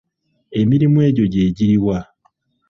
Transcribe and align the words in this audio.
Emirimu 0.59 0.97
egyo 1.07 1.25
gye 1.33 1.43
giri 1.55 1.77
wa? 1.85 1.97